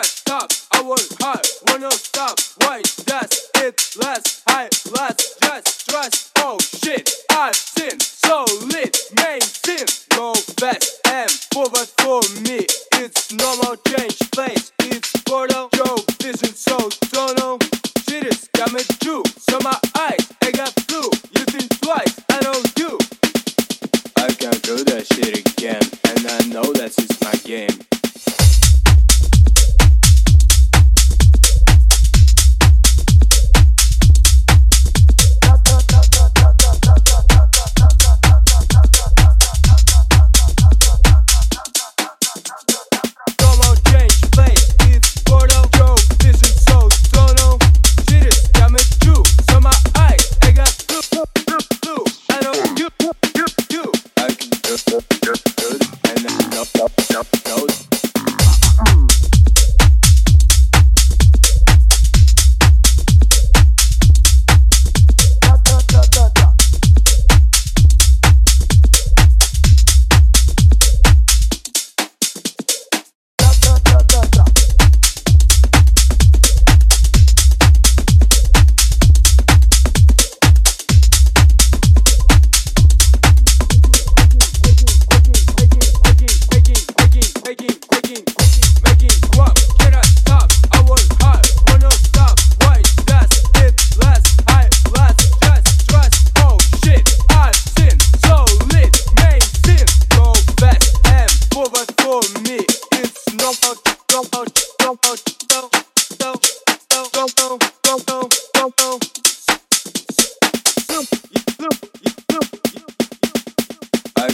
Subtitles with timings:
[0.00, 0.52] cannot stop.
[0.72, 2.38] I was hot, wanna stop.
[2.62, 4.42] Why does it last?
[4.46, 6.32] I last, just trust.
[6.38, 9.86] Oh shit, I've seen so lit, main sin.
[10.10, 12.66] Go fast and forward for me.
[13.02, 14.72] It's normal change place.
[14.80, 17.58] It's portal, Joe, vision so tonal.
[18.08, 19.22] Shit is coming true.
[19.38, 21.02] So my eyes, I got flu.
[21.36, 22.98] You think twice, I know you.
[24.16, 27.89] I can't do that shit again, and I know that it's my game.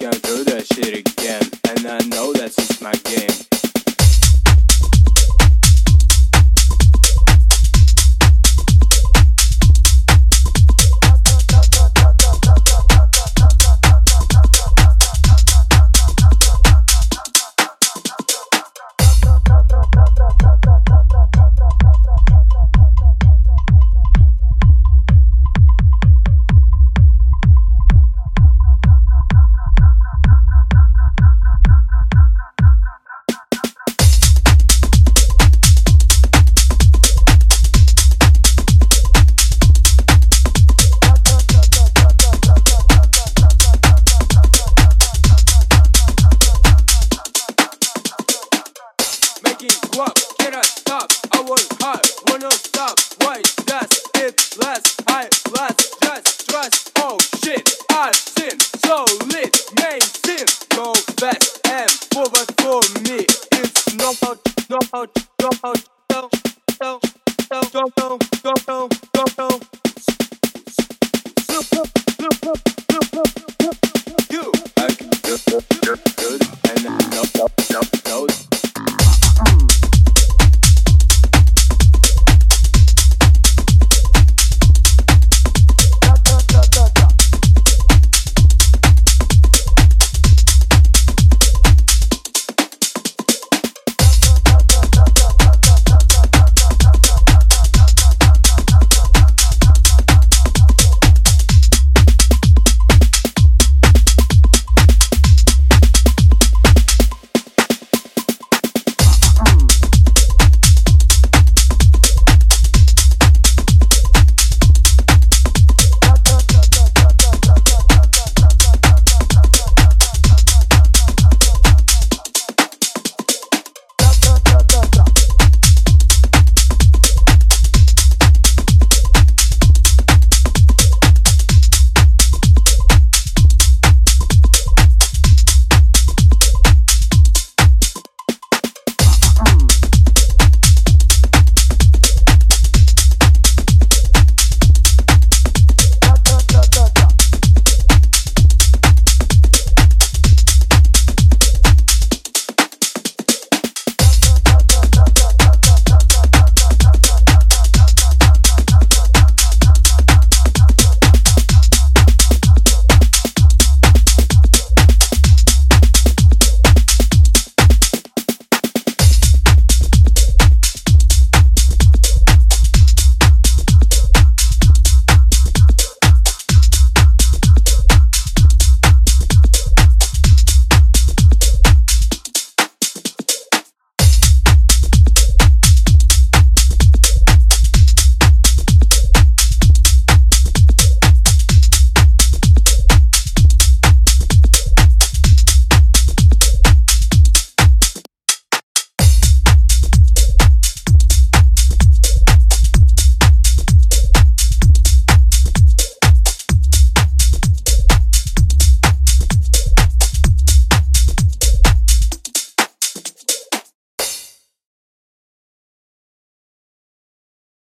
[0.00, 1.39] Can't do that shit again,
[58.90, 59.19] seen